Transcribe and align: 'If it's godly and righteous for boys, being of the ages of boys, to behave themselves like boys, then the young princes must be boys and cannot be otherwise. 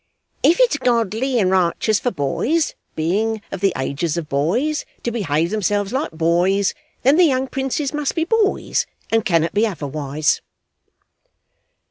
'If 0.41 0.59
it's 0.59 0.77
godly 0.77 1.37
and 1.39 1.51
righteous 1.51 1.99
for 1.99 2.09
boys, 2.09 2.73
being 2.95 3.39
of 3.51 3.59
the 3.61 3.71
ages 3.77 4.17
of 4.17 4.27
boys, 4.29 4.83
to 5.03 5.11
behave 5.11 5.51
themselves 5.51 5.93
like 5.93 6.09
boys, 6.11 6.73
then 7.03 7.17
the 7.17 7.23
young 7.25 7.45
princes 7.47 7.93
must 7.93 8.15
be 8.15 8.25
boys 8.25 8.87
and 9.11 9.23
cannot 9.23 9.53
be 9.53 9.67
otherwise. 9.67 10.41